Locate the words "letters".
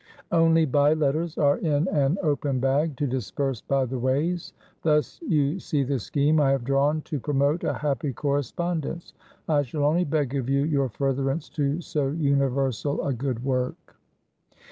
0.95-1.37